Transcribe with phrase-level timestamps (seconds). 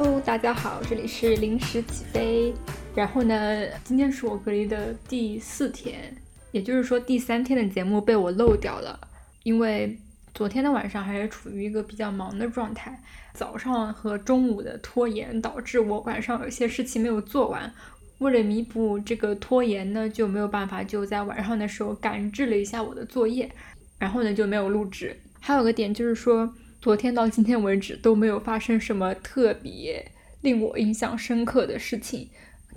[0.00, 2.54] Hello，大家好，这里是临时起飞。
[2.94, 6.16] 然后呢，今天是我隔离的第四天，
[6.52, 8.96] 也就是说第三天的节目被我漏掉了，
[9.42, 9.98] 因为
[10.32, 13.02] 昨天的晚上还是处于一个比较忙的状态，
[13.34, 17.74] 早上和中午的拖延导致我晚上有些事情没有做完。
[18.18, 23.50] 为了弥补这个拖延呢，就没有办法就在晚上的时候赶制了一下我的作业，
[23.98, 25.16] 然后呢就没有录制。
[25.40, 26.54] 还有个点就是说。
[26.80, 30.12] 昨天到今天为止都没有发生什么特别
[30.42, 32.28] 令我印象深刻的事情，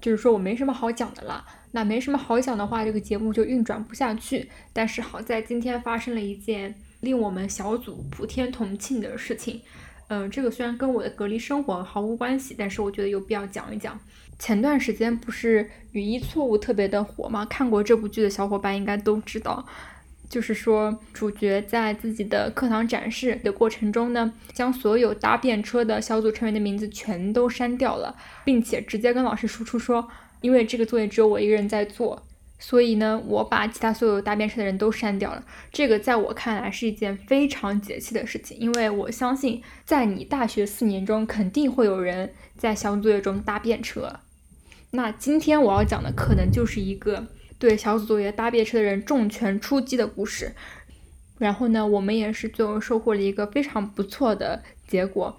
[0.02, 1.46] 就是说我没什么好讲的啦。
[1.74, 4.50] 那没什么好讲的话，这个节目就运转不下去。
[4.74, 9.62] 但是好在今天发生了一件令我们小组普天同庆的事情。
[10.08, 13.98] 嗯，这个虽然跟我的隔离生活毫无关系，但是我觉得有必要讲一讲。
[14.40, 17.46] 前段时间不是语义错误特别的火吗？
[17.46, 19.66] 看过这部剧的小伙伴应该都知道。
[20.32, 30.08] 就是说，主角在自己的课堂展示的过程中呢，将所有搭便车的小组成员的名字全都删掉了，并且直接跟老师输出说，
[30.40, 32.26] 因为这个作业只有我一个人在做，
[32.58, 35.44] 所以呢，我把其他所有搭便车的人都删掉了。
[35.70, 44.22] 这个在我看来是一件非常解气的事情，因为我相信在你大学四年中肯定会有人在小组作业中搭便车。
[44.92, 47.28] 那今天我要讲的可能就是一个。
[47.62, 50.52] 对小组作业搭便车的人重拳出击的故事，
[51.38, 55.38] 然后呢，我们也是最后收获了一个非常不错的结果。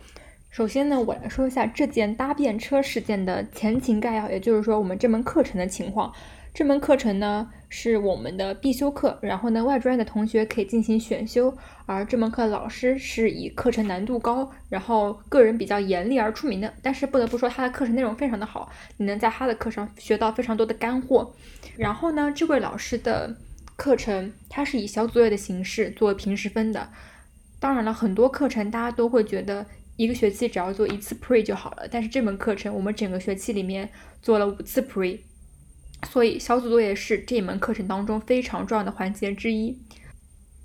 [0.49, 6.13] 首先呢，我来说一下这件搭便车事件的前情概要，也就是说我们这门课程的情况。
[6.55, 16.71] 这门课程呢是我们的必修课，然后呢外专业的同学可以进行选修，而这门课老师是以课程难度高，然后个人比较严厉而出名的。
[16.83, 21.35] 但是不得不说他的课程内容非常的好，你能在他的课上学到非常多的干货。
[21.79, 23.35] 然后呢，这位老师的
[23.77, 26.91] 课程他是以小组作业的形式作为平时分的。
[27.59, 29.65] 当然了，很多课程大家都会觉得
[29.97, 33.89] 一个学期只要做一次 pre 就好了，但是这门课程我们整个学期里面
[34.21, 35.21] 做了五次 pre。
[36.09, 39.79] 所以小组作业是这门课程当中非常重要的环节之一。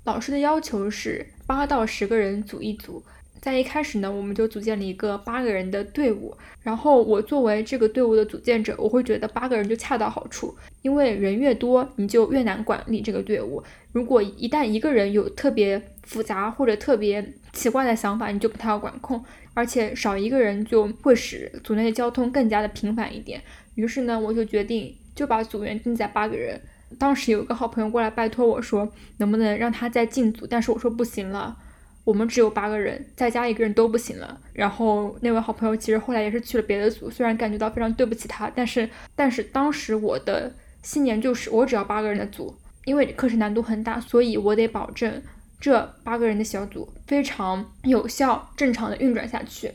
[0.04, 3.02] 老师的要求是八到十个人组一组，
[3.40, 6.34] 在一开始呢，我们就组建了一个八个人的队伍。
[6.62, 13.62] 然后我作为这个队伍的组建者，我会觉得八个人就恰到好处，因为人越多，你就越难管理这个队伍。
[13.92, 19.22] 如果一旦一个人有特别复杂或者特别奇怪的想法，你就不太好管控，
[19.54, 23.42] 而且少一个人就会使组内的交通更加的频繁一点。
[23.74, 24.94] 于是呢，我就决定。
[25.18, 26.60] 就把组员定在八个人。
[26.96, 30.46] 当时有一个好朋友过来拜托我说，能不能让他再进组？
[30.46, 31.56] 但是我说不行了，
[32.04, 34.40] 我们只有八个人，再加一个人都不行了。
[34.52, 45.20] 然后那位好朋友其实后来也是去了别的组，虽然感觉到非常对不起他，但是但是当时我的信念就是我只要八个人的组，因为课程难度很大，所以我得保证
[45.60, 49.72] 这八个人的小组非常有效、正常的运转下去。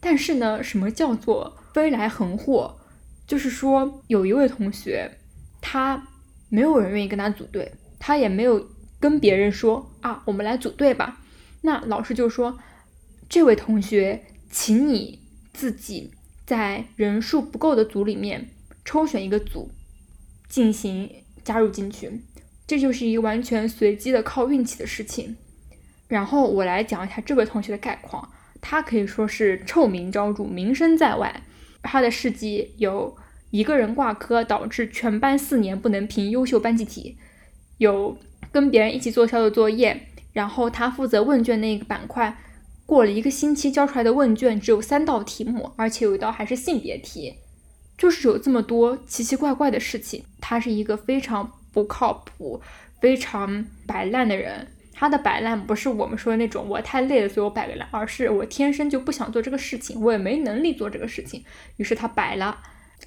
[0.00, 2.76] 但是呢，什么叫做飞来横祸？
[3.26, 5.18] 就是说，有一位同学，
[5.60, 6.06] 他
[6.48, 8.68] 没有人愿意跟他组队，他也没有
[9.00, 11.20] 跟别人说啊，我们来组队吧。
[11.62, 12.58] 那老师就说，
[13.28, 15.20] 这位同学，请你
[15.52, 16.12] 自己
[16.46, 18.50] 在人数不够的组里面
[18.84, 19.72] 抽选一个组，
[20.48, 21.10] 进行
[21.42, 22.22] 加入进去。
[22.68, 25.36] 这就是一个完全随机的靠运气的事情。
[26.06, 31.42] 然后我来讲一下这位同学的概况，他可以说是臭名昭著，名声在外。
[31.86, 33.16] 他的事迹有
[33.50, 37.16] 一个人挂科，导致全班四年不能评优秀班集体；
[37.78, 38.18] 有
[38.52, 42.36] 跟别人一起做小组作业，然后他负责问卷那个板块，
[42.84, 47.34] 过了一个星期交出来的问卷只有三道题目，而且有一道还是性别题，
[47.96, 50.24] 就是有这么多奇奇怪怪的事情。
[50.40, 52.60] 他是一个非常不靠谱、
[53.00, 54.68] 非常摆烂的人。
[54.98, 61.44] 他的摆烂不是我们说的那种我太累了所以我摆个烂，而是我天生就不想做这个事情，我也没能力做这个事情，
[61.76, 62.58] 于是他摆了，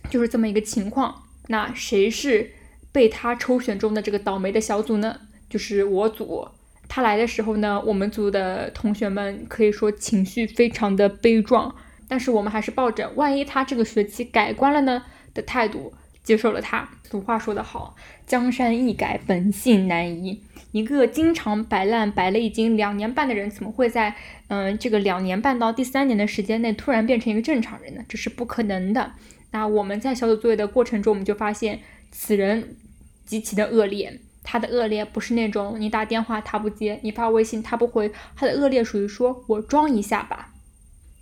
[0.07, 1.23] 就是这么一个情况。
[1.47, 2.51] 那谁是
[2.91, 5.19] 被他抽选中的这个倒霉的小组呢？
[5.49, 6.47] 就是我组。
[6.87, 11.75] 他来的时候呢，我们组的同学们可以说情绪非常的悲壮，
[12.07, 15.03] 但是我们还是抱着万一他这个学期改观了呢
[15.33, 15.93] 的态度。
[16.29, 16.87] 接受了他。
[17.09, 17.95] 俗话说得好，
[18.27, 20.39] 江山易改，本性难移。
[20.71, 24.13] 一个经常摆烂摆了已经两年半的人，怎么会在
[24.49, 28.05] 嗯这个两年半到第三年的时间内突然变成一个正常人呢？
[28.07, 29.13] 这是不可能的。
[29.49, 31.79] 那我们在小组作业的过程中，我们就发现
[32.11, 32.77] 此人
[33.25, 34.19] 极其的恶劣。
[34.43, 40.53] 他的恶劣不是那种你打电话他不接，你发微信他不回，他的恶劣属于说我装一下吧。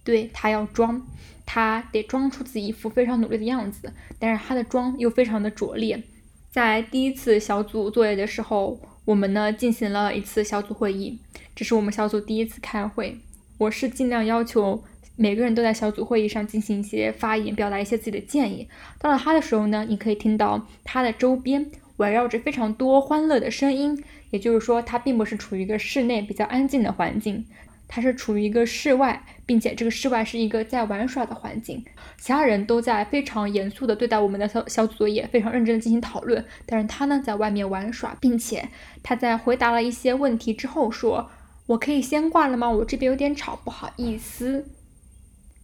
[0.03, 1.01] 对他要装，
[1.47, 6.03] 他得装出自己一副非常努力的样子，但是他的装又非常的拙劣。
[6.51, 11.19] 在第一次小组作业的时候，我们呢进行了一次小组会议，
[11.55, 13.17] 这是我们小组第一次开会。
[13.57, 14.83] 我是尽量要求
[15.15, 18.67] 每个人都在小组会议上进行一些发言，表达一些自己的建议。
[18.99, 27.45] 到了他的时候呢，你可以听到他的周边围绕着非常多欢乐的声音，也就是说，他并不是处于一个室内比较安静的环境，
[27.87, 31.83] 他是处于一个室外，并且这个室外是一个在玩耍的环境。
[32.19, 38.67] 其他人都在非常严肃地对待我们的小小组作业，非常认真地进行讨论，但是他呢，在外面玩耍，并且
[39.01, 41.29] 他在回答了一些问题之后说
[41.67, 42.69] ：“我可以先挂了吗？
[42.69, 44.67] 我这边有点吵，不好意思。”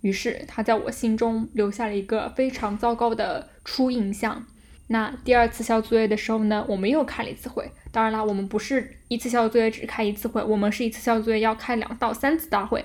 [0.02, 4.46] 于是他在我心中留下了一个非常糟糕的初印象。
[4.88, 7.72] 那第二次小组作业的时候呢，我们又开了一次会。
[7.92, 12.84] 当然啦，我们不是一次小组作业只开一次会，我们是一次小组作业要开两到三次大会。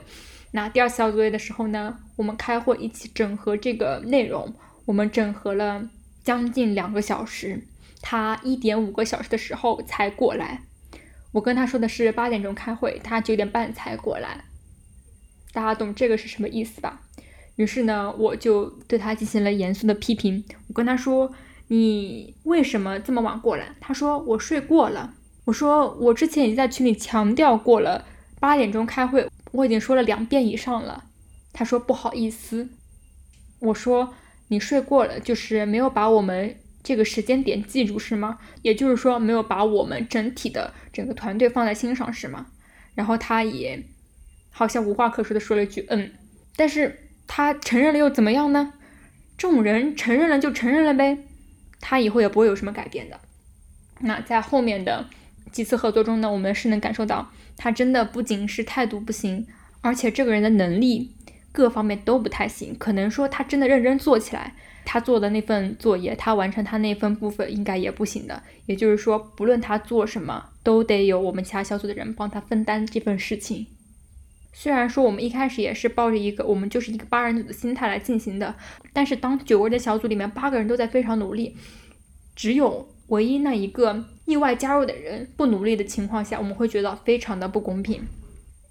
[0.53, 4.55] 那第二次小组作业的时候呢，我们开会一起整合这个内容，
[4.87, 5.89] 我们整合了
[6.23, 7.62] 将近两个小时。
[8.01, 10.62] 他一点五个小时的时候才过来。
[11.33, 14.44] 我跟他说的是八点钟开会，他九点半才过来。
[15.53, 17.03] 大家懂这个是什么意思吧？
[17.56, 20.44] 于是呢，我就对他进行了严肃的批评。
[20.69, 21.33] 我跟他说
[21.69, 25.15] ：“你为什么这么晚过来？”他说：“我睡过了。”
[25.47, 28.05] 我说：“我之前已经在群里强调过了，
[28.41, 31.05] 八点钟开会，我已经说了两遍以上了。”
[31.53, 32.69] 他说：“不好意思。”
[33.61, 34.15] 我说
[34.49, 38.38] ：“你睡过了，就是没有把我们这个时间点记住是吗？
[38.62, 42.47] 也就是说，没有把我们整体的整个团队放在心上是吗？”
[42.94, 43.85] 然后他也
[44.50, 46.11] 好像无话可说的说了一句：“嗯。”
[46.56, 47.05] 但是。
[47.31, 48.73] 他承认了又怎么样呢？
[49.37, 51.19] 这种人承认了就承认了呗，
[51.81, 53.19] 他以后也不会有什么改变的。
[54.01, 55.07] 那在后面的
[55.51, 59.47] 几次合作中呢，我们是能感受到他真的不仅是态度不行，
[59.81, 61.13] 而且这个人的能力
[61.51, 62.77] 各方面都不太行。
[62.79, 64.55] 可能说他真的认真做起来，
[64.85, 68.43] 他做的那份作业，他完成他那份部分应该也不行的。
[68.67, 73.67] 也就是说，不论他做什么，都得有我们其他小组的人帮他分担这份事情。
[74.53, 78.55] 虽然说我们一开始也是抱着一个我们就是一个八人组的心态来进行的，
[78.93, 81.56] 但是当九个人的小组里面八个人都在非常努力，
[82.35, 88.03] 只有唯一那一个意外加入的人不努力的情况下，我们会觉得非常的不公平。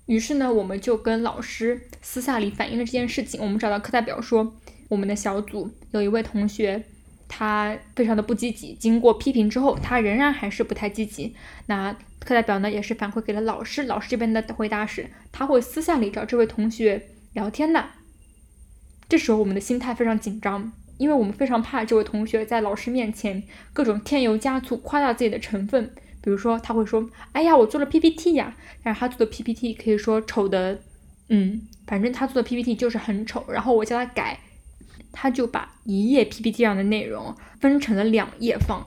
[0.07, 3.41] 于是呢，我们就跟老师私下里反映了这件事情。
[3.41, 4.53] 我们找到课代表说，
[4.89, 6.83] 我们的小组有一位同学。
[7.27, 11.35] 他非常的不积极，经过批评之后，他仍然还是不太积极。
[11.65, 17.85] 那课代表呢，也是反馈给了老师，老师这边的回答是，他会私下里找这位同学聊天的。
[19.09, 25.91] 这时候我们的心态非常紧张，因为我们非常怕这位同学在老师面前各种添油加醋，夸大自己的成分。
[26.21, 30.81] 比如说他会说，哎呀，我做了 PPT 呀，但是他做的 PPT 可以说丑的，
[31.29, 34.37] 嗯，反正他做的 PPT 就是很丑，然后我叫他改。
[35.19, 38.85] 他就把一页 PPT 上的内容分成了两页放，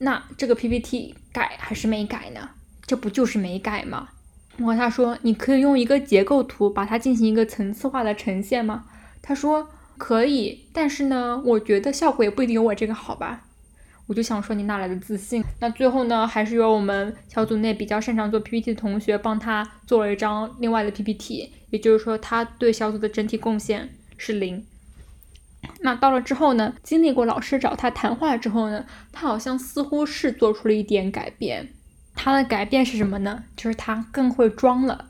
[0.00, 2.50] 那这个 PPT 改还是没改呢？
[2.82, 4.10] 这不就是没改吗？
[4.58, 8.84] 我和他说，你可以用一个结构图把它进行一个层次化的呈现吗？
[9.22, 13.46] 他说可以，但是呢，我觉得效果也不一定有我这个好吧。
[14.06, 15.42] 我就想说你哪来的自信？
[15.60, 23.88] 那最后呢，还是由我们小组内比较擅长做 PPT 的同学帮他做了一张另外的 PPT，也就是说他对小组的整体贡献
[24.18, 24.66] 是零。
[25.82, 26.74] 那到了之后呢？
[26.82, 31.68] 经历过老师找他谈话之后呢，他好像似乎是做出了一点改变。
[32.14, 33.44] 他的改变是什么呢？
[33.56, 35.09] 就是他更会装了。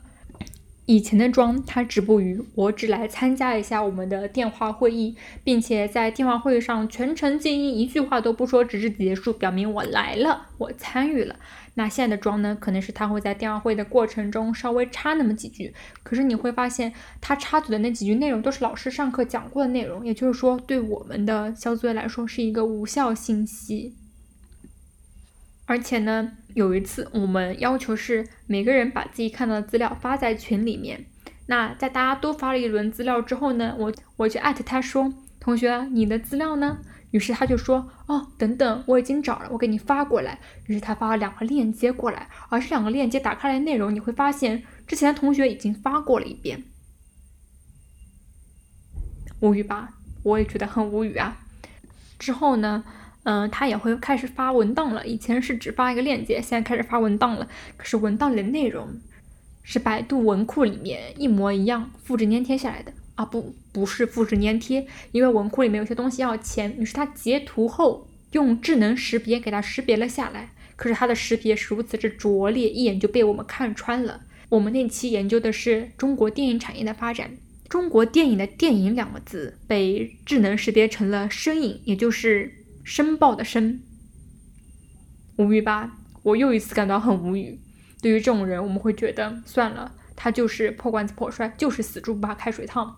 [0.87, 11.35] 以前的装，他止步于我只来参加一下我们的电话会议，并且在电话会议上全程静音，一句话都不说，直至结束，表明我来了，我参与了。
[11.75, 16.91] 那现在的装呢，可能是他会在电话会的过程中稍微插那么几句，可是你会发现
[17.21, 23.93] 他插嘴的那几句内容都是老师上课讲过的内容，也就是说，对我们的小组员来说是一个无效信息。
[25.65, 31.05] 而且呢，有一次我们要求是每个人把自己看到的资料发在群里面。
[31.47, 36.79] 那在大家都发了一轮资料之后呢，我我就艾特他说：“同学，你的资料呢？”
[37.11, 46.63] 于是他就说：“哦，等等，我已经找了，我给你发过来。”于是他发了两个链接过来，而这两个链接打开来内容，你会发现之前的同学已经发过了一遍。
[49.41, 49.89] 无语吧？
[50.23, 51.37] 我也觉得很无语啊。
[52.17, 52.83] 之后呢？
[53.23, 55.05] 嗯，他也会开始发文档了。
[55.05, 57.47] 以前是只发一个链接，现在开始发文档了。
[57.77, 58.89] 可是文档里的内容
[59.61, 63.23] 是百度文库里面一模一样复制粘贴下来的啊！
[63.23, 70.49] 不，不是复制粘贴，因为文库里面有些东西要钱，于是他截图后用智能识别给它识别了下来。
[70.75, 74.21] 可是它的识别是如此之拙劣，一眼就被我们看穿了。
[74.49, 77.29] 我们那期研究的是中国电影产业的发展，
[77.69, 82.55] 中国电影的“电影”两个字被智能识别成了“身影”，也就是。
[82.83, 83.81] 申报的申，
[85.37, 85.97] 无语吧？
[86.23, 87.59] 我又一次感到很无语。
[88.01, 92.95] 对于这种人，我们会觉得算了，他就是破罐子破摔，就是死猪不怕开水烫。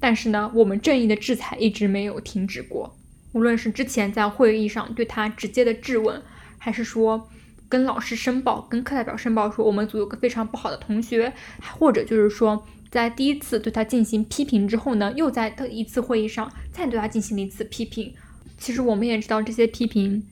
[0.00, 2.98] 但是呢，我们正义的制裁一直没有停止过。
[3.32, 6.22] 无论是之前在会议上对他直接的质问，
[6.58, 7.28] 还是说
[7.68, 11.32] 跟老师申报、跟课代表申报说我们组有个非常不好的同学，
[11.78, 18.14] 或者就是说在第一次对他进行批评之后呢，又在一次会议上再对他进行了一次批评。
[18.58, 20.24] 其实我们也知道这些批评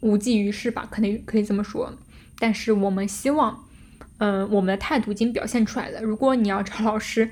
[0.00, 1.92] 无济于事吧，可能可以这么说。
[2.38, 3.64] 但是我们希望，
[4.18, 6.00] 嗯，我们的态度已经表现出来了。
[6.00, 7.30] 如果你要找老师，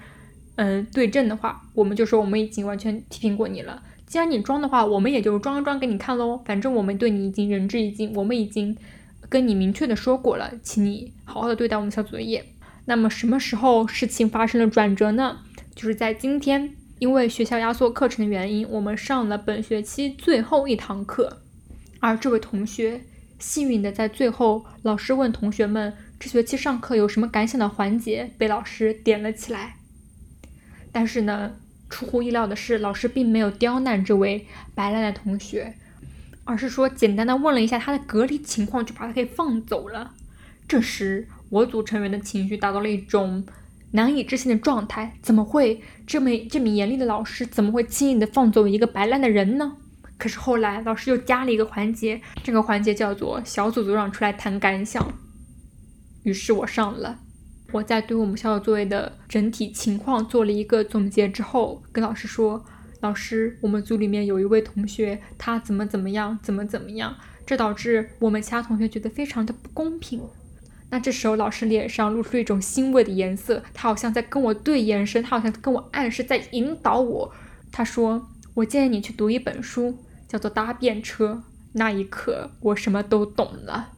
[0.56, 3.82] 嗯，对阵的话，我们就说我们已经完全批评过你了。
[4.06, 6.40] 既然你装的话，我们也就装一装给你看喽。
[6.44, 8.76] 反正我们对你已经仁至义尽，我们已经
[9.28, 12.44] 跟你明确的说过了，请你好好的对待我们小组作业。
[12.86, 15.38] 那么什么时候事情发生了转折呢？
[15.74, 21.42] 就是在今天，因为学校压缩课程的原因，我们上了本学期最后一堂课，
[22.00, 23.02] 而这位同学。
[23.38, 29.76] 幸运的，在最后，老师问同学们这学期上课有什么感想的环节被老师点了起来。
[30.90, 31.52] 但是呢，
[31.90, 35.74] 出乎意料的是，老师并没有刁难这位白烂的同学，
[36.44, 40.14] 而是说简单的问了一下他的隔离情况，就把他给放走了。
[40.66, 43.44] 这时，我组成员的情绪达到了一种
[43.96, 49.78] 难以置信的状态：怎么会这么这么严厉的老师，怎么会轻易的放走一个白烂的人呢？
[50.18, 55.12] 可是后来老师又加了一个环节，这个环节叫做小组组长出来谈感想。
[56.24, 57.18] 于是我上了，
[57.72, 62.62] 我在对我们小组作业的整体情况做了一个总结之后，跟老师说
[63.00, 70.20] ：“老师，我们组里面有一位同学，他怎么怎么样，怎么怎么样，这导致我们其他同学觉得非常的不公平。”
[70.90, 77.32] 那这时候老师脸上露出一种欣慰的颜色，他好像在跟我对眼神，他好像跟我暗示在引导我。
[77.72, 81.44] 他说：“我建议你去读一本书。”叫做搭便车。
[81.74, 83.92] 那一刻，我什么都懂了。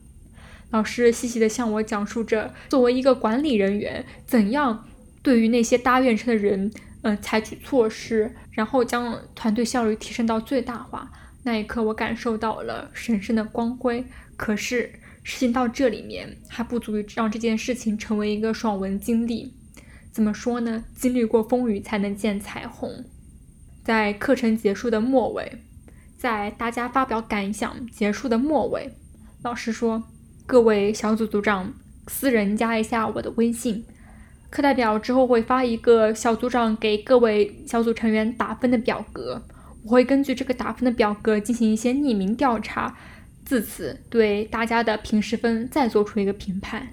[0.70, 4.86] 老师细细地向我讲述着，作为一个管理人员，怎样
[5.22, 11.10] 对于那些搭便车的人，嗯，采取措施，然后将团队效率提升到最大化。
[11.44, 14.04] 那一刻，我感受到了神圣的光辉。
[14.36, 14.92] 可是，
[15.22, 19.54] 事情到这里面还不足以让这件事情成为一个爽文经历。
[20.12, 20.84] 怎么说呢？
[20.94, 23.04] 经历过风雨，才能见彩虹。
[23.84, 25.62] 在课程结束的末尾。
[26.16, 28.90] 在大家发表感想结束的末尾，
[29.44, 30.02] 老师说
[30.46, 31.72] ：“各位小组组长，
[32.08, 33.84] 私人加一下我的微信。
[34.50, 39.40] 课代表之后会发一个小组长给各位小组成员打分的表格，
[39.84, 42.96] 我会根据这个打分的表格进行一些匿名调查，
[43.48, 46.88] 自此对大家的平时分再做出一个评判。”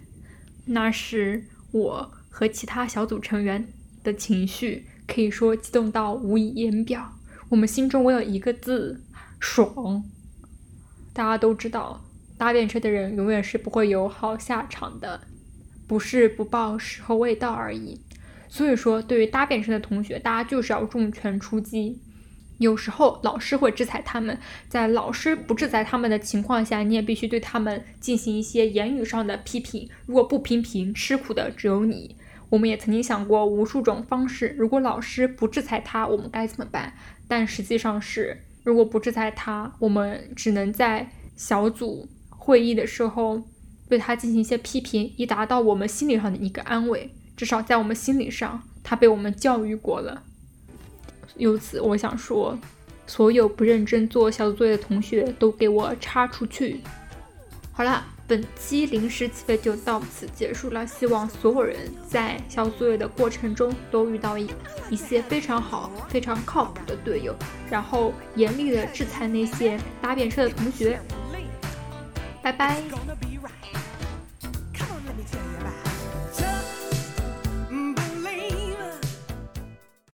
[0.67, 1.43] 那时
[1.73, 3.67] 我和其他小组成员
[4.01, 7.19] 的情绪可以说激动到无以言表，
[7.49, 9.01] 我们心中唯有一个字。
[9.37, 10.01] 爽！
[11.13, 12.05] 大家都知道，
[12.37, 15.27] 搭便车的人永远是不会有好下场的，
[15.85, 18.01] 不是不报，时候未到而已。
[18.47, 22.01] 所以说，对于搭便车的同学，大家就是要重拳出击。
[22.57, 24.37] 有时候老师会制裁他们，
[24.69, 29.89] 在老师不制裁他们的情况下，你也必须对他们进行一些言语上的批评。
[30.05, 32.15] 如果不批评，吃苦的只有你。
[32.49, 36.93] 我们也曾经想过无数种方式，如果老师不制裁他，我们该怎么办？
[37.27, 38.39] 但实际上是。
[38.63, 43.43] 如果不制裁他，我们只能在小组会议的时候
[43.87, 47.13] 对他进行一些批评，以达到我们心理上的一个安慰。
[47.35, 50.23] 至少在我们心理上，他被我们教育过了。
[51.37, 52.57] 由此，我想说，
[53.07, 56.81] 所有不认真做小组作业的同学都给我插出去。
[57.71, 58.05] 好了。
[58.27, 61.77] 本期临时起飞就到此结束了，希望所有人
[62.09, 64.49] 在小组作业的过程中都遇到一
[64.89, 67.35] 一些非常好、非常靠谱的队友，
[67.69, 70.99] 然后严厉的制裁那些搭便车的同学。
[72.41, 72.81] 拜拜。